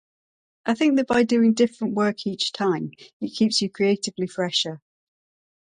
[0.65, 4.81] I think that by doing different work each time, it keeps you creatively fresher.